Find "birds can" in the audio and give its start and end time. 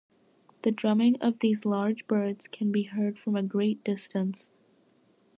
2.07-2.71